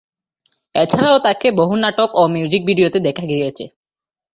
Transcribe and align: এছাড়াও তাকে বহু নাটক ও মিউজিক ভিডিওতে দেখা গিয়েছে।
এছাড়াও 0.75 1.17
তাকে 1.19 1.47
বহু 1.51 1.73
নাটক 1.83 2.09
ও 2.13 2.21
মিউজিক 2.33 2.61
ভিডিওতে 2.65 2.99
দেখা 3.07 3.23
গিয়েছে। 3.25 3.65